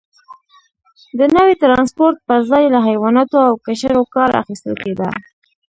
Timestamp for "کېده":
4.83-5.09